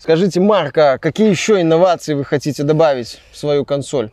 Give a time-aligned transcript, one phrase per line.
[0.00, 4.08] Скажите, Марк, а какие еще инновации вы хотите добавить в свою консоль?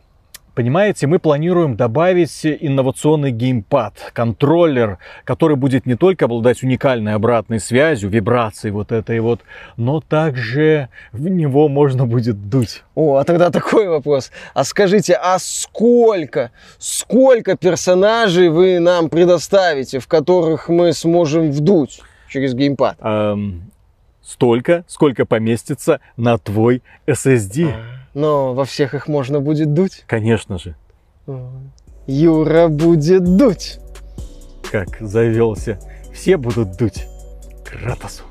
[0.54, 8.10] Понимаете, мы планируем добавить инновационный геймпад, контроллер, который будет не только обладать уникальной обратной связью,
[8.10, 9.40] вибрацией вот этой вот,
[9.78, 12.82] но также в него можно будет дуть.
[12.94, 14.30] О, а тогда такой вопрос.
[14.52, 22.52] А скажите, а сколько, сколько персонажей вы нам предоставите, в которых мы сможем вдуть через
[22.52, 22.98] геймпад?
[23.00, 23.70] Эм,
[24.28, 27.74] столько, сколько поместится на твой SSD.
[28.12, 30.04] Но во всех их можно будет дуть.
[30.06, 30.76] Конечно же.
[32.06, 33.78] Юра будет дуть.
[34.70, 35.78] Как завелся.
[36.12, 37.06] Все будут дуть.
[37.64, 38.24] Кратосу.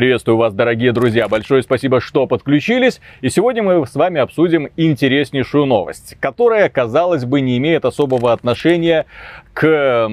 [0.00, 1.28] Приветствую вас, дорогие друзья.
[1.28, 3.02] Большое спасибо, что подключились.
[3.20, 9.04] И сегодня мы с вами обсудим интереснейшую новость, которая, казалось бы, не имеет особого отношения
[9.52, 10.10] к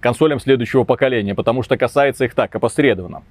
[0.00, 3.22] консолям следующего поколения, потому что касается их так опосредованно.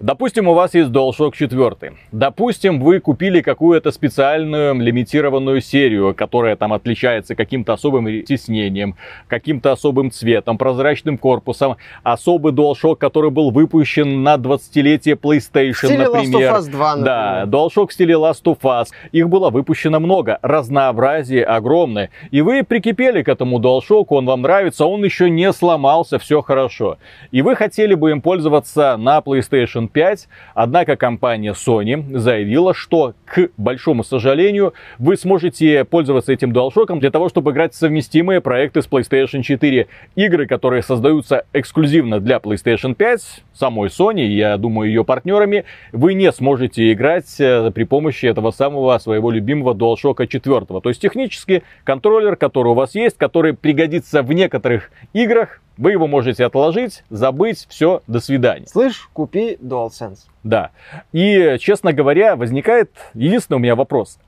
[0.00, 1.92] Допустим, у вас есть DualShock 4.
[2.10, 8.96] Допустим, вы купили какую-то специальную лимитированную серию, которая там отличается каким-то особым тиснением,
[9.28, 11.76] каким-то особым цветом, прозрачным корпусом.
[12.02, 16.50] Особый DualShock, который был выпущен на 20-летие PlayStation, в стиле например.
[16.50, 17.04] Last of Us 2, например.
[17.04, 18.86] Да, DualShock в стиле Last of Us.
[19.12, 22.08] Их было выпущено много, разнообразие огромное.
[22.30, 26.96] И вы прикипели к этому DualShock, он вам нравится, он еще не сломался, все хорошо.
[27.32, 30.28] И вы хотели бы им пользоваться на PlayStation 5.
[30.54, 37.28] Однако компания Sony заявила, что, к большому сожалению, вы сможете пользоваться этим DualShock для того,
[37.28, 39.86] чтобы играть в совместимые проекты с PlayStation 4.
[40.16, 46.32] Игры, которые создаются эксклюзивно для PlayStation 5, самой Sony, я думаю, ее партнерами, вы не
[46.32, 50.66] сможете играть э, при помощи этого самого своего любимого DualShock 4.
[50.66, 56.06] То есть технически контроллер, который у вас есть, который пригодится в некоторых играх, вы его
[56.06, 58.66] можете отложить, забыть, все, до свидания.
[58.66, 60.26] Слышь, купи DualSense.
[60.44, 60.70] Да.
[61.12, 64.18] И, честно говоря, возникает единственный у меня вопрос.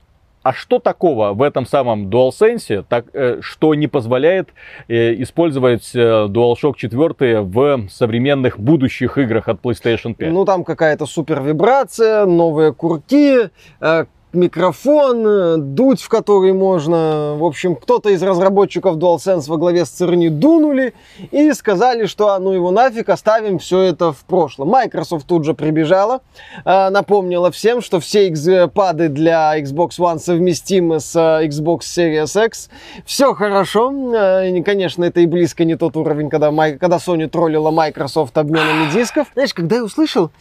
[0.41, 4.49] А что такого в этом самом DualSense, так, э, что не позволяет
[4.87, 10.33] э, использовать э, DualShock 4 в современных будущих играх от PlayStation 5?
[10.33, 17.35] Ну, там какая-то супер вибрация, новые курки, э, микрофон, э, дуть в который можно.
[17.37, 20.93] В общем, кто-то из разработчиков DualSense во главе с Церни дунули
[21.31, 24.69] и сказали, что а ну его нафиг, оставим все это в прошлом.
[24.69, 26.21] Microsoft тут же прибежала,
[26.65, 32.69] э, напомнила всем, что все X-пады для Xbox One совместимы с э, Xbox Series X.
[33.05, 33.91] Все хорошо.
[34.65, 39.27] Конечно, это и близко не тот уровень, когда, когда Sony троллила Microsoft обменами дисков.
[39.33, 40.31] Знаешь, когда я услышал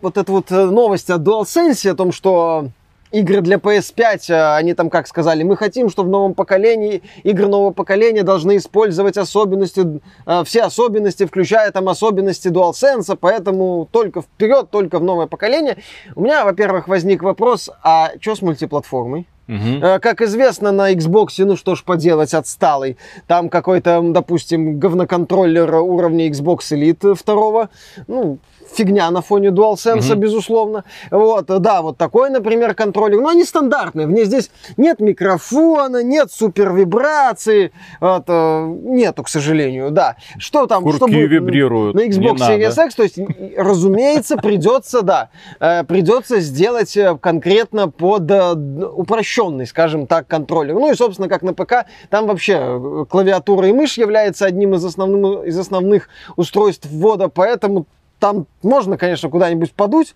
[0.00, 2.68] вот эту вот новость о DualSense, о том, что
[3.10, 7.46] игры для PS5, э, они там как сказали, мы хотим, что в новом поколении, игры
[7.46, 14.70] нового поколения должны использовать особенности, э, все особенности, включая там особенности DualSense, поэтому только вперед,
[14.70, 15.78] только в новое поколение.
[16.14, 19.26] У меня, во-первых, возник вопрос, а что с мультиплатформой?
[19.48, 19.80] Угу.
[20.02, 22.98] Как известно, на Xbox, ну что ж поделать, отсталый.
[23.26, 27.70] Там какой-то, допустим, говноконтроллер уровня Xbox Elite второго.
[28.06, 28.38] Ну,
[28.70, 30.16] фигня на фоне DualSense, mm-hmm.
[30.16, 30.84] безусловно.
[31.10, 33.20] Вот, да, вот такой, например, контроллер.
[33.20, 34.06] Но они стандартные.
[34.06, 37.72] В ней здесь нет микрофона, нет супер вибрации.
[38.00, 40.16] Вот, э, нету, к сожалению, да.
[40.38, 40.82] Что там?
[40.82, 41.94] Курки чтобы вибрируют.
[41.94, 43.18] На Xbox Series X, то есть,
[43.56, 45.30] разумеется, придется, да,
[45.60, 50.74] э, придется сделать э, конкретно под упрощенный, скажем так, контроллер.
[50.74, 55.46] Ну и, собственно, как на ПК, там вообще клавиатура и мышь является одним из основных,
[55.46, 57.86] из основных устройств ввода, поэтому
[58.18, 60.14] там можно, конечно, куда-нибудь подуть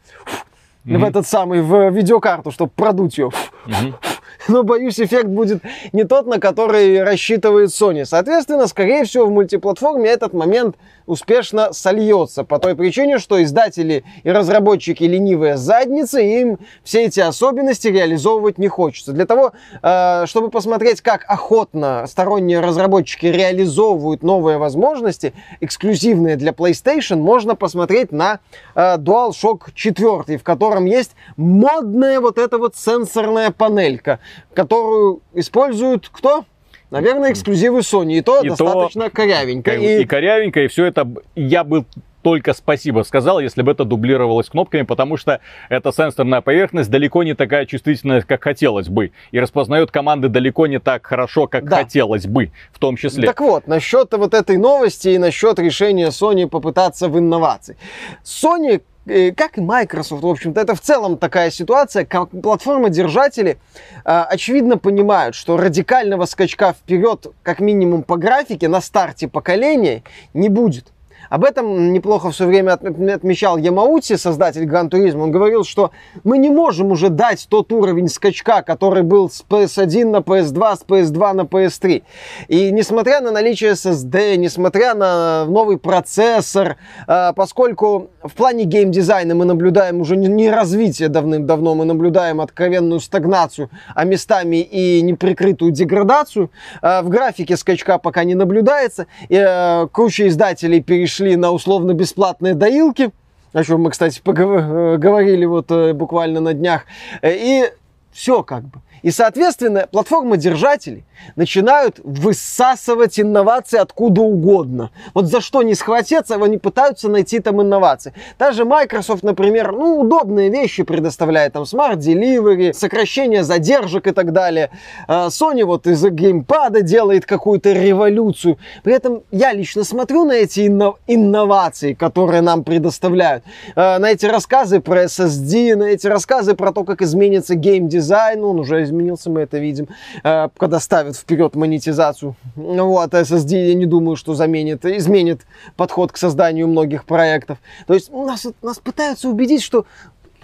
[0.84, 3.30] в этот самый, в видеокарту, чтобы продуть ее.
[3.66, 3.94] Mm-hmm.
[4.48, 8.04] Но, боюсь, эффект будет не тот, на который рассчитывает Sony.
[8.04, 10.76] Соответственно, скорее всего, в мультиплатформе этот момент
[11.06, 12.44] успешно сольется.
[12.44, 18.68] По той причине, что издатели и разработчики ленивые задницы, им все эти особенности реализовывать не
[18.68, 19.12] хочется.
[19.12, 19.52] Для того,
[19.82, 28.12] э, чтобы посмотреть, как охотно сторонние разработчики реализовывают новые возможности, эксклюзивные для PlayStation, можно посмотреть
[28.12, 28.40] на
[28.74, 34.20] э, DualShock 4, в котором есть модная вот эта вот сенсорная панелька,
[34.54, 36.44] которую используют кто?
[36.90, 38.18] Наверное, эксклюзивы Sony.
[38.18, 39.72] И то и достаточно то, корявенько.
[39.72, 40.02] И...
[40.02, 41.86] и корявенько, и все это я бы
[42.22, 47.34] только спасибо сказал, если бы это дублировалось кнопками, потому что эта сенсорная поверхность далеко не
[47.34, 49.12] такая чувствительная, как хотелось бы.
[49.32, 51.78] И распознает команды далеко не так хорошо, как да.
[51.78, 53.26] хотелось бы, в том числе.
[53.26, 57.76] Так вот, насчет вот этой новости и насчет решения Sony попытаться в инновации.
[58.24, 63.58] Sony как и Microsoft, в общем-то, это в целом такая ситуация, платформодержатели
[64.04, 70.02] а, очевидно понимают, что радикального скачка вперед, как минимум по графике, на старте поколения
[70.34, 70.92] не будет.
[71.32, 75.22] Об этом неплохо все время отмечал Ямаути, создатель Гран Туризма.
[75.22, 75.90] Он говорил, что
[76.24, 80.84] мы не можем уже дать тот уровень скачка, который был с PS1 на PS2, с
[80.86, 82.02] PS2 на PS3.
[82.48, 86.76] И несмотря на наличие SSD, несмотря на новый процессор,
[87.08, 93.70] э, поскольку в плане геймдизайна мы наблюдаем уже не развитие давным-давно, мы наблюдаем откровенную стагнацию,
[93.94, 96.50] а местами и неприкрытую деградацию,
[96.82, 99.06] э, в графике скачка пока не наблюдается.
[99.30, 103.10] Э, куча издателей перешли на условно-бесплатные доилки,
[103.52, 106.84] о чем мы, кстати, поговорили вот буквально на днях.
[107.22, 107.64] И
[108.12, 108.80] все как бы.
[109.02, 111.04] И, соответственно, платформа-держатели
[111.36, 114.90] начинают высасывать инновации откуда угодно.
[115.14, 118.12] Вот за что не схватиться, они пытаются найти там инновации.
[118.38, 124.70] Даже Microsoft, например, ну, удобные вещи предоставляет, там, Smart Delivery, сокращение задержек и так далее.
[125.06, 128.58] А Sony вот из геймпада делает какую-то революцию.
[128.82, 133.44] При этом я лично смотрю на эти инно- инновации, которые нам предоставляют,
[133.76, 138.60] а, на эти рассказы про SSD, на эти рассказы про то, как изменится геймдизайн, он
[138.60, 139.88] уже изменился, мы это видим,
[140.22, 142.36] когда ставят вперед монетизацию.
[142.54, 145.42] Вот, SSD я не думаю, что заменит, изменит
[145.76, 147.58] подход к созданию многих проектов.
[147.86, 149.86] То есть нас, нас пытаются убедить, что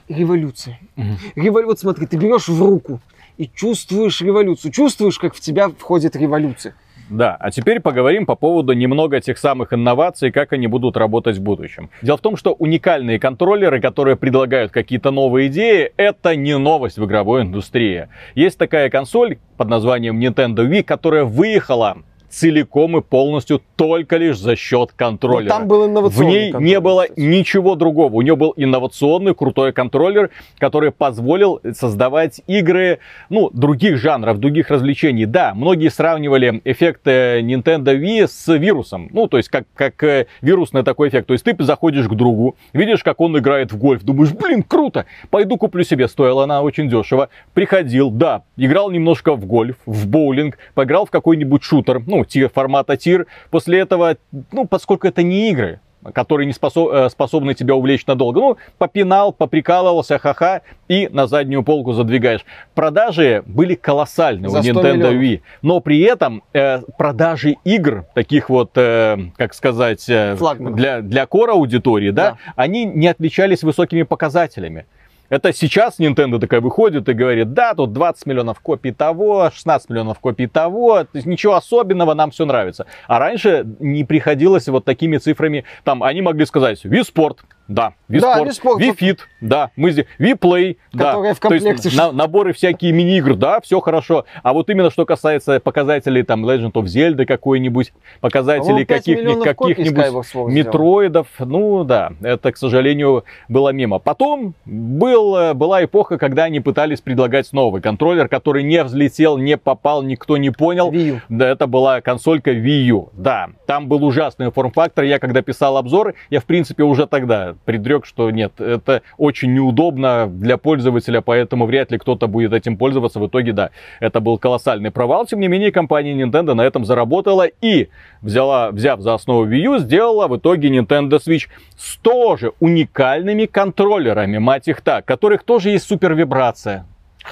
[0.09, 0.81] революция.
[0.97, 1.07] Угу.
[1.37, 1.67] Револю...
[1.67, 3.01] Вот смотри, ты берешь в руку
[3.37, 6.75] и чувствуешь революцию, чувствуешь, как в тебя входит революция.
[7.11, 11.43] Да, а теперь поговорим по поводу немного тех самых инноваций, как они будут работать в
[11.43, 11.91] будущем.
[12.03, 17.05] Дело в том, что уникальные контроллеры, которые предлагают какие-то новые идеи, это не новость в
[17.05, 18.09] игровой индустрии.
[18.35, 24.57] Есть такая консоль под названием Nintendo Wii, которая выехала целиком и полностью только лишь за
[24.57, 25.49] счет контроллера.
[25.53, 27.21] Но там был инновационный В ней не было кстати.
[27.21, 28.15] ничего другого.
[28.15, 32.99] У нее был инновационный крутой контроллер, который позволил создавать игры,
[33.29, 35.27] ну, других жанров, других развлечений.
[35.27, 39.09] Да, многие сравнивали эффект Nintendo Wii с вирусом.
[39.13, 41.29] Ну, то есть как, как э, вирусный такой эффект.
[41.29, 45.07] То есть ты заходишь к другу, видишь, как он играет в гольф, думаешь, блин, круто,
[45.31, 46.09] пойду куплю себе.
[46.09, 47.29] Стоила она очень дешево.
[47.55, 52.97] Приходил, да, играл немножко в гольф, в боулинг, поиграл в какой-нибудь шутер, ну, тир, формата
[52.97, 53.27] тир.
[53.51, 54.17] После этого,
[54.53, 55.81] ну, поскольку это не игры,
[56.13, 58.41] которые не способ, э, способны тебя увлечь надолго.
[58.41, 62.45] Ну, попинал, поприкалывался, ха-ха, и на заднюю полку задвигаешь.
[62.75, 65.23] Продажи были колоссальны За у Nintendo миллионов.
[65.23, 71.27] Wii, но при этом э, продажи игр, таких вот, э, как сказать, э, для, для
[71.27, 74.87] кора аудитории, да, да, они не отличались высокими показателями.
[75.29, 80.21] Это сейчас Nintendo такая выходит и говорит, да, тут 20 миллионов копий того, 16 миллионов
[80.21, 82.87] копий того, то есть ничего особенного, нам все нравится.
[83.07, 87.39] А раньше не приходилось вот такими цифрами, там, они могли сказать, Wii Sport,
[87.69, 91.35] да, Wii да, Wii Fit, да, мы здесь, Play, да.
[91.35, 91.75] в комплекте.
[91.75, 94.25] То есть, на, наборы всякие мини-игр, да, все хорошо.
[94.43, 101.27] А вот именно что касается показателей там Legend of Zelda какой-нибудь, показателей каких-нибудь каких метроидов,
[101.39, 103.99] ну да, это, к сожалению, было мимо.
[103.99, 110.03] Потом был, была эпоха, когда они пытались предлагать новый контроллер, который не взлетел, не попал,
[110.03, 110.91] никто не понял.
[110.91, 111.21] Wii.
[111.29, 113.09] Да, это была консолька Wii U.
[113.13, 115.05] Да, там был ужасный форм-фактор.
[115.05, 120.27] Я когда писал обзор, я в принципе уже тогда предрек, что нет, это очень неудобно
[120.27, 123.21] для пользователя, поэтому вряд ли кто-то будет этим пользоваться.
[123.21, 123.71] В итоге, да,
[124.01, 125.27] это был колоссальный провал.
[125.27, 127.89] Тем не менее, компания Nintendo на этом заработала и,
[128.23, 134.39] взяла, взяв за основу Wii U, сделала в итоге Nintendo Switch с тоже уникальными контроллерами,
[134.39, 136.15] мать их так, которых тоже есть супер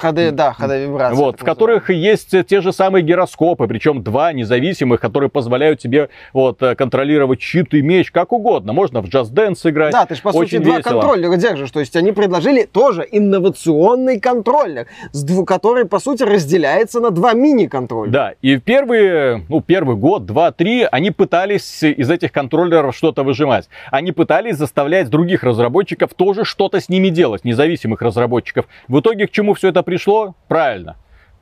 [0.01, 1.15] HD, да, HD вибрации.
[1.15, 6.59] Вот, в которых есть те же самые гироскопы, причем два независимых, которые позволяют тебе вот
[6.59, 8.73] контролировать щит и меч как угодно.
[8.73, 9.93] Можно в Just Dance играть.
[9.93, 10.91] Да, ты же по Очень сути два весело.
[11.01, 11.71] контроллера держишь.
[11.71, 14.87] То есть они предложили тоже инновационный контроллер,
[15.45, 18.11] который по сути разделяется на два мини-контроллера.
[18.11, 23.69] Да, и первые, ну, первый год, два, три, они пытались из этих контроллеров что-то выжимать.
[23.91, 28.67] Они пытались заставлять других разработчиков тоже что-то с ними делать, независимых разработчиков.
[28.87, 30.35] В итоге к чему все это пришло?
[30.47, 30.95] Правильно.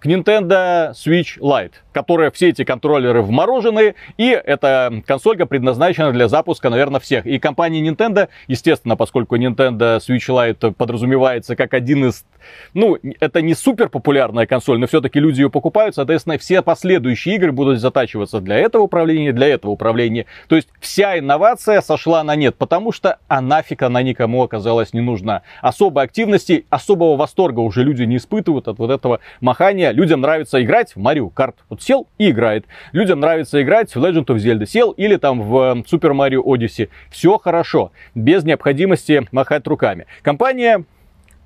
[0.05, 6.99] Nintendo Switch Lite, которая все эти контроллеры вморожены, и эта консолька предназначена для запуска, наверное,
[6.99, 7.25] всех.
[7.25, 12.25] И компания Nintendo, естественно, поскольку Nintendo Switch Lite подразумевается как один из
[12.73, 17.51] ну, это не супер популярная консоль, но все-таки люди ее покупают, соответственно, все последующие игры
[17.51, 20.25] будут затачиваться для этого управления, для этого управления.
[20.47, 25.01] То есть вся инновация сошла на нет, потому что а нафиг она никому оказалась не
[25.01, 25.41] нужна.
[25.61, 29.91] Особой активности, особого восторга уже люди не испытывают от вот этого махания.
[29.95, 31.55] Людям нравится играть в Mario Kart.
[31.69, 32.65] Вот сел и играет.
[32.91, 34.65] Людям нравится играть в Legend of Zelda.
[34.65, 36.89] Сел или там в э, Super Mario Odyssey.
[37.09, 40.05] Все хорошо, без необходимости махать руками.
[40.21, 40.83] Компания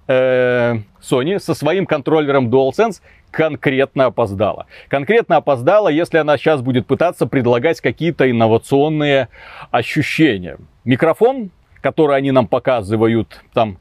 [0.08, 4.66] э, Sony со своим контроллером DualSense конкретно опоздала.
[4.88, 9.30] Конкретно опоздала, если она сейчас будет пытаться предлагать какие-то инновационные
[9.70, 10.58] ощущения.
[10.86, 11.52] Микрофон,
[11.82, 13.78] который они нам показывают, там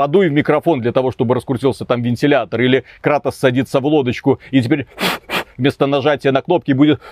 [0.00, 4.62] подуй в микрофон для того, чтобы раскрутился там вентилятор, или Кратос садится в лодочку, и
[4.62, 4.86] теперь
[5.58, 7.02] вместо нажатия на кнопки будет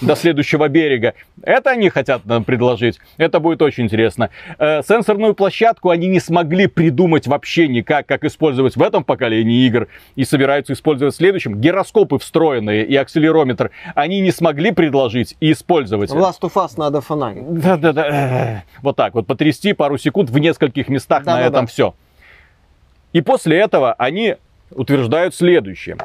[0.00, 1.14] до следующего берега.
[1.42, 2.98] Это они хотят нам предложить.
[3.16, 4.30] Это будет очень интересно.
[4.58, 9.88] Э, сенсорную площадку они не смогли придумать вообще никак, как использовать в этом поколении игр.
[10.16, 11.60] И собираются использовать в следующем.
[11.60, 16.10] Гироскопы встроенные и акселерометр они не смогли предложить и использовать.
[16.10, 17.42] Last of Us надо фонарик.
[17.60, 18.64] Да-да-да.
[18.82, 21.66] Вот так вот потрясти пару секунд в нескольких местах Да, на да, этом да.
[21.66, 21.94] все.
[23.12, 24.36] И после этого они
[24.70, 25.96] утверждают следующее.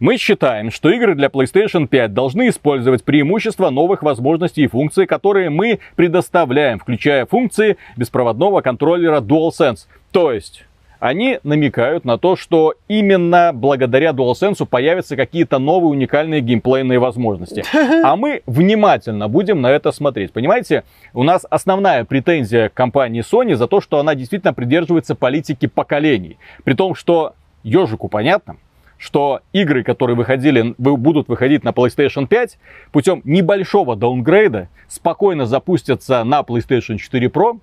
[0.00, 5.50] Мы считаем, что игры для PlayStation 5 должны использовать преимущества новых возможностей и функций, которые
[5.50, 9.80] мы предоставляем, включая функции беспроводного контроллера DualSense.
[10.10, 10.64] То есть,
[11.00, 17.62] они намекают на то, что именно благодаря DualSense появятся какие-то новые уникальные геймплейные возможности.
[18.02, 20.32] А мы внимательно будем на это смотреть.
[20.32, 25.66] Понимаете, у нас основная претензия к компании Sony за то, что она действительно придерживается политики
[25.66, 26.38] поколений.
[26.64, 28.56] При том, что ежику понятно,
[29.00, 32.58] что игры, которые выходили, вы- будут выходить на PlayStation 5,
[32.92, 37.58] путем небольшого даунгрейда спокойно запустятся на PlayStation 4 Pro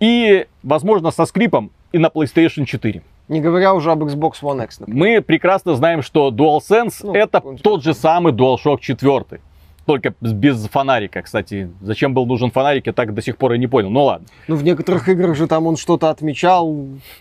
[0.00, 3.02] и, возможно, со скрипом и на PlayStation 4.
[3.28, 4.80] Не говоря уже об Xbox One X.
[4.80, 4.98] например.
[5.16, 9.40] Мы прекрасно знаем, что DualSense Ну, это тот же самый DualShock 4.
[9.86, 11.70] Только без фонарика, кстати.
[11.82, 13.90] Зачем был нужен фонарик, я так до сих пор и не понял.
[13.90, 14.26] Ну ладно.
[14.48, 16.74] Ну, в некоторых играх же там он что-то отмечал.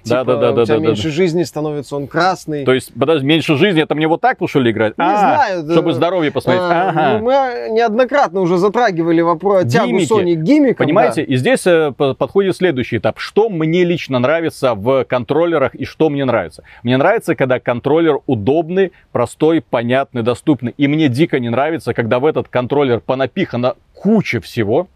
[0.05, 2.63] Да, типа, да, да, да, у тебя да, да, меньше жизни становится, он красный.
[2.65, 4.97] То есть, подожди, меньше жизни, это мне вот так что ли играть?
[4.97, 5.73] Не А, знаю, да.
[5.73, 6.63] Чтобы здоровье посмотреть.
[6.63, 7.17] А, Ага.
[7.19, 9.97] ну, мы неоднократно уже затрагивали вопрос тягу.
[9.99, 10.85] Sony к гиммикам.
[10.85, 11.33] Понимаете, да.
[11.33, 13.19] и здесь э, по- подходит следующий этап.
[13.19, 16.63] Что мне лично нравится в контроллерах и что мне нравится?
[16.83, 20.73] Мне нравится, когда контроллер удобный, простой, понятный, доступный.
[20.77, 24.87] И мне дико не нравится, когда в этот контроллер понапихана куча всего.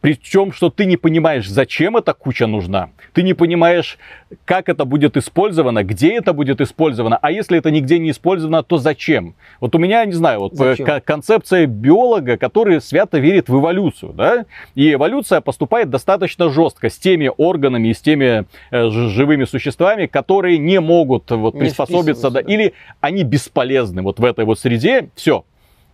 [0.00, 2.88] Причем, что ты не понимаешь, зачем эта куча нужна.
[3.12, 3.98] Ты не понимаешь,
[4.44, 7.18] как это будет использовано, где это будет использовано.
[7.22, 9.36] А если это нигде не использовано, то зачем?
[9.60, 11.00] Вот у меня, не знаю, вот э, Зачем?
[11.04, 14.44] концепция биолога, который свято верит в эволюцию, да?
[14.74, 20.58] И эволюция поступает достаточно жестко с теми органами и с теми э, живыми существами, которые
[20.58, 22.40] не могут вот, Не приспособиться, да.
[22.40, 25.10] или они бесполезны вот в этой вот среде.
[25.14, 25.44] Все.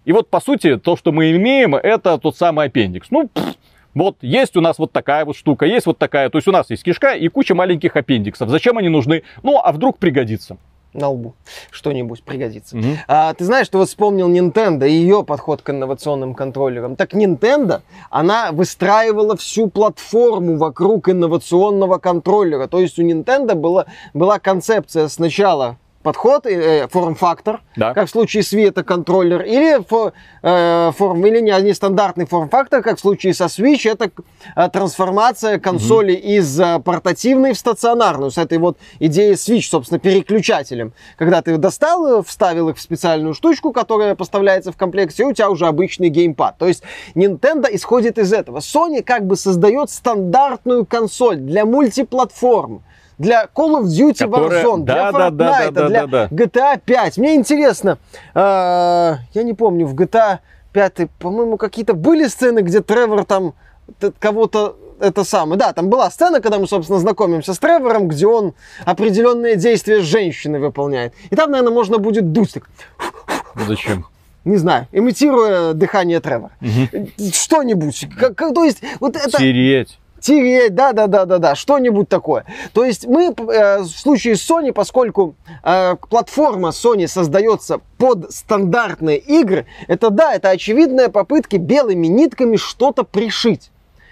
[0.09, 3.09] И вот, по сути, то, что мы имеем, это тот самый аппендикс.
[3.11, 3.45] Ну, пф,
[3.93, 6.31] вот есть у нас вот такая вот штука, есть вот такая.
[6.31, 8.49] То есть у нас есть кишка и куча маленьких аппендиксов.
[8.49, 9.23] Зачем они нужны?
[9.43, 10.57] Ну, а вдруг пригодится?
[10.95, 11.35] На лбу
[11.71, 12.79] что-нибудь пригодится.
[12.79, 12.97] Мгм.
[13.07, 16.97] А, ты знаешь, что вот вспомнил Nintendo и ее подход к инновационным контроллерам.
[16.97, 22.67] Так Nintendo, она выстраивала всю платформу вокруг инновационного контроллера.
[22.67, 23.85] То есть у Nintendo была,
[24.15, 27.93] была концепция сначала подход, э, форм-фактор, Да.
[27.93, 30.13] как в случае с Wii это контроллер, или, фо-
[30.43, 34.11] э, форм, или не, не стандартный форм-фактор, как в случае со Switch, это
[34.57, 40.93] э, трансформация консоли из э, портативной в стационарную, с этой вот идеей Switch, собственно, переключателем.
[41.17, 45.33] Когда ты достал, э, вставил их в специальную штучку, которая поставляется в комплекте, и у
[45.33, 46.59] тебя уже обычный геймпад.
[46.59, 46.83] То есть
[47.15, 48.59] Nintendo исходит из этого.
[48.59, 52.83] Sony как бы создает стандартную консоль для мультиплатформ.
[53.19, 56.37] Для Call of Duty Которая- Warzone, для да, да, да, Fortnite, да, для да, да.
[56.45, 57.19] GTA 5.
[57.19, 57.99] Мне интересно,
[58.35, 58.39] э,
[59.35, 60.39] я не помню, в GTA
[60.73, 63.55] 5, по-моему, какие-то были сцены, где Тревор там
[64.21, 65.59] кого-то это самое.
[65.59, 70.05] Да, там была сцена, когда мы, собственно, знакомимся с Тревором, где он определенные действия с
[70.05, 71.13] женщиной выполняет.
[71.31, 72.69] И там, наверное, можно будет дуть так,
[73.67, 74.07] Зачем?
[74.45, 76.53] не знаю, имитируя дыхание Тревора.
[77.33, 78.09] Что-нибудь.
[78.19, 79.39] Как, как- то есть, вот это...
[79.39, 79.99] Тереть.
[80.21, 82.45] Тереть, да, да, да, да, да, что-нибудь такое.
[82.73, 89.19] То есть мы э, в случае с Sony, поскольку э, платформа Sony создается под стандартные
[89.19, 93.71] игры, это да, это очевидная попытка белыми нитками что-то пришить.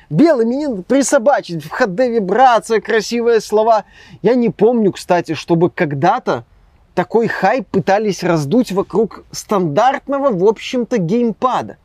[0.09, 3.85] Белыми нитками присобачить, в HD вибрация, красивые слова.
[4.23, 6.45] Я не помню, кстати, чтобы когда-то
[6.95, 11.77] такой хайп пытались раздуть вокруг стандартного, в общем-то, геймпада.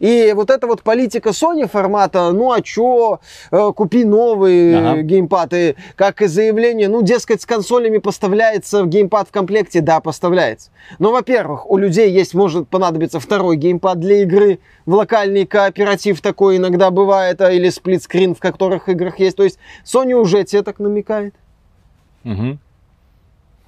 [0.00, 3.20] И вот эта вот политика Sony формата, ну а чё,
[3.50, 5.02] э, купи новый Ага.
[5.02, 10.70] геймпад, и как и заявление, ну, дескать, с консолями поставляется геймпад в комплекте, да, поставляется.
[10.98, 16.56] Но, во-первых, у людей есть, может понадобиться второй геймпад для игры, в локальный кооператив такой
[16.58, 19.36] иногда бывает, а, или сплитскрин, в которых играх есть.
[19.36, 21.34] То есть Sony уже тебе так намекает.
[22.22, 22.58] Мгм.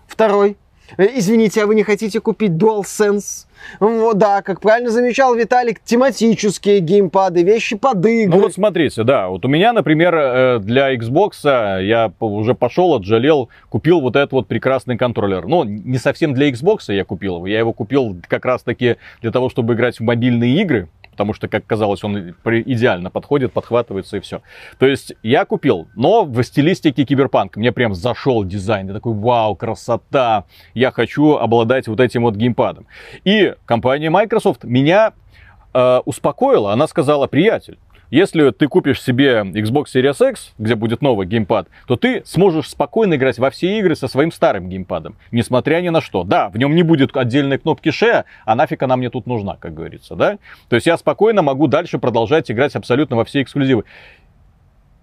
[0.06, 0.56] Второй.
[0.99, 3.47] Извините, а вы не хотите купить DualSense?
[3.81, 8.37] Вот, да, как правильно замечал Виталик, тематические геймпады, вещи под игры.
[8.37, 12.95] Ну вот смотрите, да, вот у меня, например, э, для Xbox а, я уже пошел,
[12.95, 15.47] отжалел, купил вот этот вот прекрасный контроллер.
[15.47, 19.49] Ну, не совсем для Xbox я купил его, я его купил как раз-таки для того,
[19.49, 24.42] чтобы играть в мобильные игры, потому что, как казалось, он идеально подходит, подхватывается и все.
[24.78, 27.56] То есть я купил, но в стилистике киберпанк.
[27.56, 28.88] Мне прям зашел дизайн.
[28.88, 30.44] Я такой, вау, красота.
[30.75, 32.87] Я хочу обладать вот этим вот геймпадом.
[33.25, 35.14] И компания Microsoft меня
[35.73, 36.75] э, успокоила.
[36.75, 37.78] Она сказала, приятель,
[38.10, 43.14] если ты купишь себе Xbox Series X, где будет новый геймпад, то ты сможешь спокойно
[43.14, 46.25] играть во все игры со своим старым геймпадом, несмотря ни на что.
[46.25, 49.75] Да, в нем не будет отдельной кнопки Share, а нафиг она мне тут нужна, как
[49.75, 50.38] говорится, да?
[50.68, 53.84] То есть я спокойно могу дальше продолжать играть абсолютно во все эксклюзивы.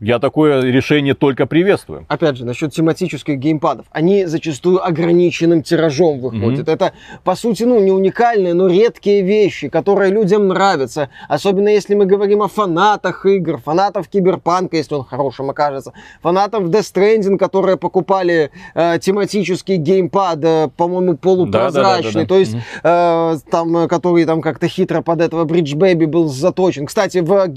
[0.04, 2.06] Я такое решение только приветствую.
[2.10, 3.86] Опять же, насчет тематических геймпадов.
[3.90, 6.68] Они зачастую ограниченным тиражом выходят.
[6.68, 6.92] Это,
[7.24, 11.10] по сути, ну, не уникальные, но редкие вещи, которые людям нравятся.
[11.30, 16.94] Особенно если мы говорим о фанатах игр, фанатов Киберпанка, если он хорошим окажется, фанатов Death
[16.94, 22.26] Stranding, которые покупали э, тематический геймпад, э, по-моему, полупрозрачный.
[22.26, 22.62] То есть, Мгм.
[22.84, 26.88] э, там, э, который там как-то хитро под этого Bridge Baby был заточен.
[26.88, 27.48] Кстати, в,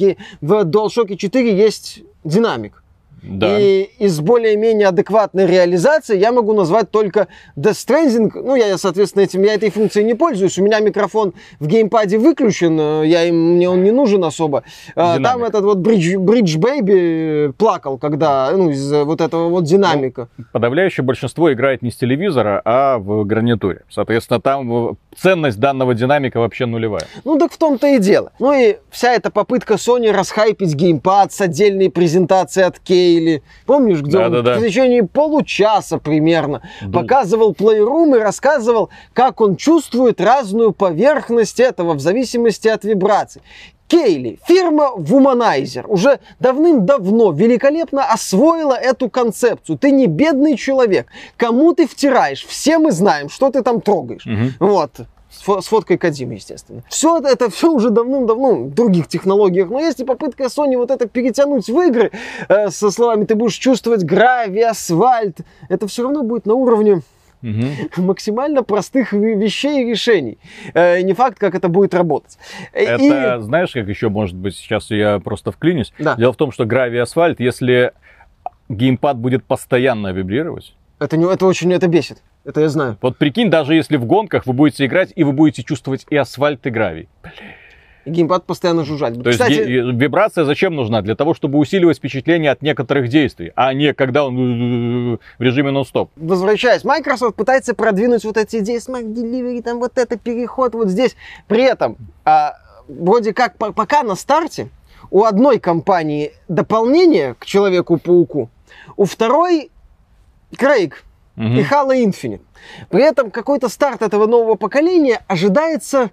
[0.40, 2.82] в DualShock 4 есть динамик.
[3.22, 3.58] Да.
[3.58, 8.30] И из более-менее адекватной реализации я могу назвать только Death Stranding.
[8.34, 10.58] Ну, я, соответственно, этим, я этой функцией не пользуюсь.
[10.58, 14.62] У меня микрофон в геймпаде выключен, э, я им, мне он не нужен особо.
[14.94, 15.24] Э, Динамик.
[15.24, 20.28] Там этот вот Bridge, Bridge Baby плакал, когда, ну, из вот этого вот динамика.
[20.52, 23.82] Подавляющее большинство играет не с телевизора, а в гарнитуре.
[23.90, 27.06] Соответственно, там э, ценность данного динамика вообще нулевая.
[27.24, 28.32] Ну, так в том-то и дело.
[28.38, 33.42] Ну и вся эта попытка Sony расхайпить геймпад с отдельной презентацией от Кейли.
[33.66, 34.58] Помнишь, где он Да-да-да.
[34.58, 36.92] в течение получаса примерно Дум.
[36.92, 43.42] показывал Playroom и рассказывал, как он чувствует разную поверхность этого в зависимости от вибраций.
[43.88, 49.78] Кейли, фирма Womanizer, уже давным-давно великолепно освоила эту концепцию.
[49.78, 51.06] Ты не бедный человек.
[51.36, 52.44] Кому ты втираешь?
[52.46, 54.26] Все мы знаем, что ты там трогаешь.
[54.26, 54.52] Мгм.
[54.58, 54.90] Вот.
[55.30, 56.82] С, фо- с фоткой Кадимы, естественно.
[56.88, 59.68] Все это, это все уже давным-давно в других технологиях.
[59.68, 62.10] Но есть и попытка Sony вот это перетянуть в игры
[62.48, 65.38] э, со словами «ты будешь чувствовать гравий, асфальт».
[65.68, 67.02] Это все равно будет на уровне
[67.42, 67.70] Мгм.
[67.98, 70.38] максимально простых ве- вещей и решений.
[70.74, 72.38] Э, не факт, как это будет работать.
[72.72, 75.92] Э, Это, знаешь, как еще может быть, сейчас я просто вклинюсь.
[75.98, 76.16] Да.
[76.16, 77.92] Дело в том, что гравий асфальт, если
[78.68, 82.22] геймпад будет постоянно вибрировать, Это, не, это очень это бесит.
[82.44, 82.96] Это я знаю.
[83.02, 86.66] вот прикинь, даже если в гонках вы будете играть, и вы будете чувствовать и асфальт,
[86.66, 87.08] и гравий.
[88.06, 89.20] И геймпад постоянно жужжать.
[89.20, 91.02] То есть Кстати, ге- вибрация зачем нужна?
[91.02, 96.10] Для того, чтобы усиливать впечатление от некоторых действий, а не когда он в режиме нон-стоп.
[96.16, 101.16] возвращаясь, Microsoft пытается продвинуть вот эти идеи Smart Delivery, там вот это переход вот здесь.
[101.48, 102.54] При этом, а,
[102.88, 104.68] вроде как, по- пока на старте,
[105.10, 108.50] у одной компании дополнение к Человеку-пауку,
[108.96, 109.70] у второй
[110.56, 111.02] Крейг
[111.36, 112.40] И Halo Infinite.
[112.88, 116.10] При этом какой-то старт этого нового поколения ожидается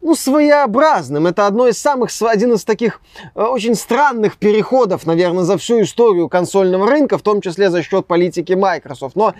[0.00, 1.26] ну, своеобразным.
[1.26, 3.00] Это одно из самых, один из таких
[3.34, 8.06] э, очень странных переходов, наверное, за всю историю консольного рынка, в том числе за счет
[8.06, 9.16] политики Microsoft.
[9.16, 9.34] Но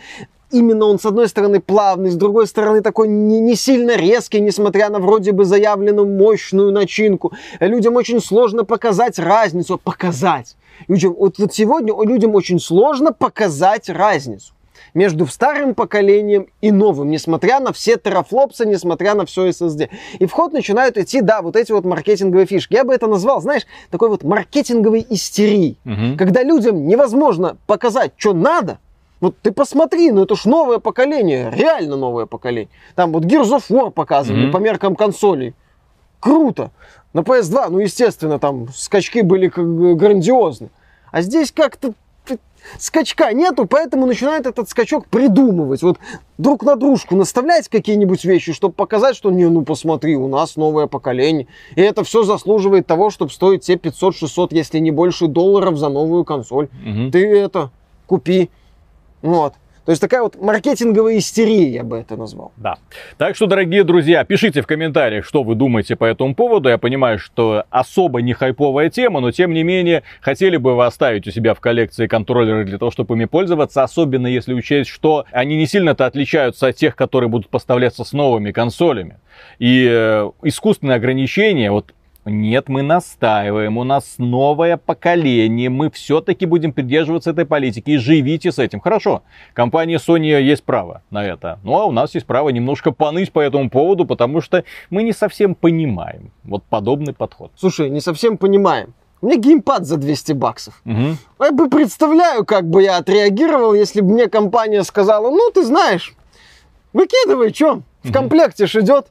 [0.51, 4.91] именно он, с одной стороны, плавный, с другой стороны, такой не, не сильно резкий, несмотря
[4.91, 7.33] на вроде бы заявленную мощную начинку.
[7.61, 9.79] Людям очень сложно показать разницу.
[9.79, 10.57] Показать.
[10.89, 14.55] Людям, вот, вот сегодня людям очень сложно показать разницу
[14.95, 19.89] между старым поколением и новым, несмотря на все терафлопсы, несмотря на все SSD.
[20.19, 22.75] И в ход начинают идти, да, вот эти вот маркетинговые фишки.
[22.75, 25.79] Я бы это назвал, знаешь, такой вот маркетинговой истерией.
[25.85, 26.17] Мгм.
[26.17, 28.79] Когда людям невозможно показать, что надо,
[29.21, 32.71] вот ты посмотри, ну это ж новое поколение, реально новое поколение.
[32.95, 34.53] Там вот Gears of War показывали Мгм.
[34.53, 35.55] по меркам консолей.
[36.21, 36.71] Круто.
[37.13, 39.49] На PS2, ну естественно, там скачки были
[39.95, 40.71] грандиозны.
[41.11, 41.93] А здесь как-то
[42.79, 45.83] скачка нету, поэтому начинают этот скачок придумывать.
[45.83, 45.99] Вот
[46.39, 50.87] друг на дружку наставлять какие-нибудь вещи, чтобы показать, что не, ну посмотри, у нас новое
[50.87, 51.47] поколение.
[51.75, 56.25] И это все заслуживает того, чтобы стоить те 500-600, если не больше долларов за новую
[56.25, 56.69] консоль.
[56.85, 57.11] Мгм.
[57.11, 57.71] Ты это
[58.07, 58.51] купи.
[59.23, 59.55] Вот.
[59.85, 62.53] То есть такая вот маркетинговая истерия, я бы это назвал.
[62.57, 62.77] Да.
[63.17, 66.69] Так что, дорогие друзья, пишите в комментариях, что вы думаете по этому поводу.
[66.69, 71.27] Я понимаю, что особо не хайповая тема, но тем не менее, хотели бы вы оставить
[71.27, 75.57] у себя в коллекции контроллеры для того, чтобы ими пользоваться, особенно если учесть, что они
[75.57, 79.17] не сильно-то отличаются от тех, которые будут поставляться с новыми консолями.
[79.59, 81.95] И э, искусственные ограничения, вот
[82.27, 88.53] Нет, мы настаиваем, у нас новое поколение, мы все-таки будем придерживаться этой политики и живите
[88.53, 88.81] с этим.
[88.81, 89.23] Хорошо,
[89.55, 93.41] компания Sony есть право на это, ну а у нас есть право немножко поныть по
[93.41, 97.53] этому поводу, потому что мы не совсем понимаем вот подобный подход.
[97.57, 98.93] Слушай, не совсем понимаем.
[99.23, 100.81] У меня геймпад за 200 баксов.
[100.85, 101.17] Угу.
[101.41, 106.15] Я бы представляю, как бы я отреагировал, если бы мне компания сказала, ну, ты знаешь,
[106.93, 109.09] выкидывай, что, в комплекте ж идет.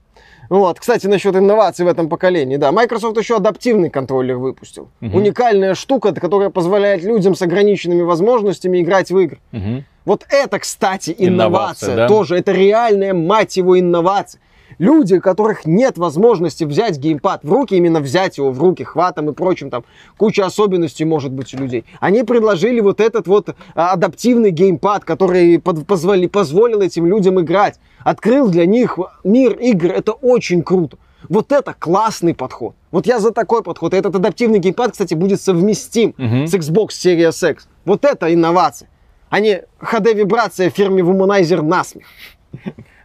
[0.50, 4.90] Вот, кстати, насчет инноваций в этом поколении, да, Microsoft еще адаптивный контроллер выпустил.
[5.00, 5.16] Мгм.
[5.16, 9.38] Уникальная штука, которая позволяет людям с ограниченными возможностями играть в игры.
[9.54, 9.84] Угу.
[10.06, 12.08] Вот это, кстати, Инновация, инновация, да?
[12.08, 12.38] тоже.
[12.38, 14.42] Это реальная, мать его, инновация.
[14.80, 19.30] Люди, у которых нет возможности взять геймпад в руки, именно взять его в руки, хватом
[19.30, 19.84] и прочим, там
[20.18, 21.84] куча особенностей может быть у людей.
[22.00, 27.78] Они предложили вот этот вот а, адаптивный геймпад, который позволи- позволил этим людям играть.
[28.06, 29.92] Открыл для них мир игр.
[29.92, 30.98] Это очень круто.
[31.28, 32.74] Вот это классный подход.
[32.92, 33.94] Вот я за такой подход.
[33.94, 36.48] И этот адаптивный геймпад, кстати, будет совместим Мгм.
[36.48, 37.68] с Xbox Series X.
[37.84, 38.88] Вот это инновация.
[39.30, 42.06] А не HD-вибрация фирме Womanizer насмех.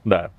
[0.04, 0.30] Да.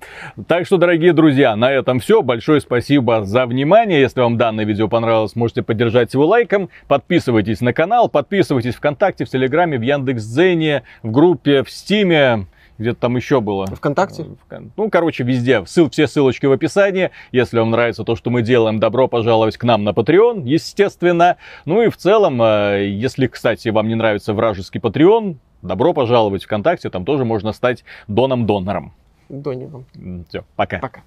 [0.46, 2.22] Так что, дорогие друзья, на этом все.
[2.22, 4.00] Большое спасибо за внимание.
[4.00, 6.68] Если вам данное видео понравилось, можете поддержать его лайком.
[6.86, 12.46] Подписывайтесь на канал, подписывайтесь ВКонтакте, в Телеграме, в Яндекс.Дзене, в группе, в Стиме.
[12.78, 13.66] Где-то там еще было.
[13.66, 14.26] ВКонтакте?
[14.48, 15.64] Кон- Ну, короче, везде.
[15.64, 17.10] Ссыл, все ссылочки в описании.
[17.32, 21.38] Если вам нравится то, что мы делаем, добро пожаловать к нам на Patreon, естественно.
[21.64, 26.46] Ну и в целом, э, если, кстати, вам не нравится вражеский Patreon, добро пожаловать в
[26.46, 26.90] ВКонтакте.
[26.90, 28.92] Там тоже можно стать доном-донором.
[29.28, 29.84] Дони вам.
[30.28, 30.78] Все, пока.
[30.78, 31.02] Пока.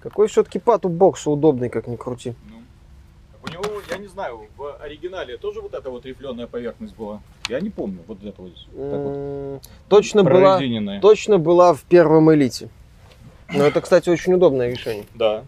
[0.00, 2.34] Какой все-таки пад у бокса удобный, как ни крути.
[3.42, 7.20] У него, я не знаю, в оригинале тоже вот эта вот рифленая поверхность была?
[7.48, 9.62] Я не помню, вот это вот.
[9.88, 10.60] Точно была,
[11.00, 12.68] точно была в первом элите.
[13.52, 15.06] Но это, кстати, очень удобное решение.
[15.14, 15.44] Да.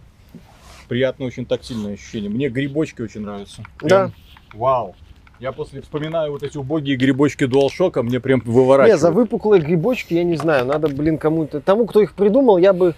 [0.89, 2.31] Приятное, очень тактильное ощущение.
[2.31, 3.63] Мне грибочки очень нравятся.
[3.81, 4.11] Да.
[4.53, 4.95] Вау.
[5.43, 9.01] Я после вспоминаю вот эти убогие грибочки DualShock, мне прям Не, выворачивает.
[9.01, 10.67] за выпуклые грибочки я не знаю.
[10.67, 11.61] Надо, блин, кому-то...
[11.61, 12.95] Тому, кто их придумал, я бы,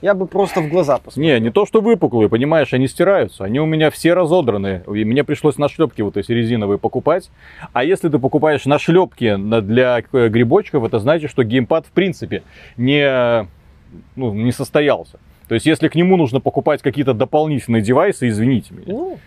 [0.00, 1.34] я бы просто в глаза посмотрел.
[1.34, 3.44] Не, не то, что выпуклые, понимаешь, они стираются.
[3.44, 4.82] Они у меня все разодранные.
[4.86, 7.28] И мне пришлось на шлепки вот эти резиновые покупать.
[7.74, 12.42] А если ты покупаешь на шлепки для э, грибочков, это значит, что геймпад в принципе
[12.78, 13.46] не,
[14.16, 15.18] ну, не состоялся.
[15.46, 18.94] То есть, если к нему нужно покупать какие-то дополнительные девайсы, извините меня.
[18.94, 19.18] Ну,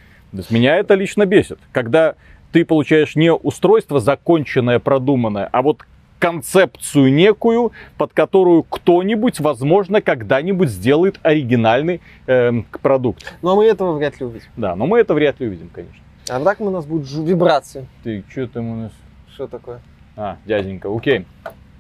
[0.50, 1.60] меня это лично бесит.
[1.72, 2.16] Когда
[2.52, 5.86] ты получаешь не устройство законченное, продуманное, а вот
[6.20, 13.36] концепцию некую, под которую кто-нибудь, возможно, когда-нибудь сделает оригинальный эм, продукт.
[13.44, 14.48] а мы этого вряд ли увидим.
[14.58, 16.02] Да, но мы это вряд ли увидим, конечно.
[16.30, 17.88] А так у нас будут вибрации.
[18.04, 18.92] Ты, что там у нас?
[19.34, 19.82] Что такое?
[20.16, 21.26] А, дяденька, окей.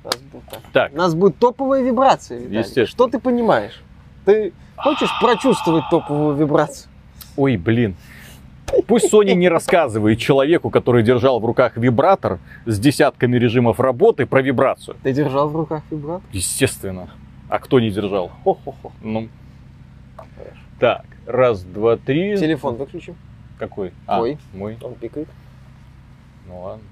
[0.04, 0.60] У нас, будет так.
[0.72, 2.60] Так, У нас будет топовая вибрация, Виталий.
[2.60, 2.88] Естественно.
[2.88, 3.82] Что ты понимаешь?
[4.26, 6.90] Ты хочешь прочувствовать топовую вибрацию?
[7.38, 7.96] ой, блин.
[8.88, 14.42] Пусть Sony не рассказывает человеку, который держал в руках вибратор с десятками режимов работы про
[14.42, 14.98] вибрацию.
[15.04, 16.28] Ты держал в руках вибратор?
[16.32, 17.10] Естественно.
[17.50, 18.32] А кто не держал?
[18.44, 18.92] Хо-хо-хо.
[19.02, 19.30] Ну.
[20.80, 22.38] Так, раз, два, три.
[22.38, 23.16] Телефон выключи.
[23.58, 23.94] Какой?
[24.08, 24.38] А, Твой.
[24.54, 24.78] мой.
[24.82, 25.30] Он пикает.
[26.48, 26.84] Ну ладно.